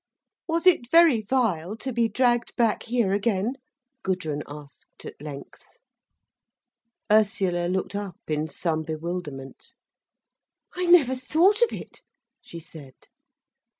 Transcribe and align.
"Was 0.47 0.65
it 0.65 0.89
very 0.89 1.21
vile 1.21 1.77
to 1.77 1.93
be 1.93 2.09
dragged 2.09 2.55
back 2.55 2.81
here 2.81 3.13
again?" 3.13 3.53
Gudrun 4.01 4.41
asked 4.47 5.05
at 5.05 5.21
length. 5.21 5.63
Ursula 7.11 7.67
looked 7.67 7.93
up 7.93 8.17
in 8.27 8.47
some 8.47 8.81
bewilderment. 8.81 9.73
"I 10.73 10.87
never 10.87 11.13
thought 11.13 11.61
of 11.61 11.71
it," 11.71 12.01
she 12.41 12.59
said. 12.59 12.95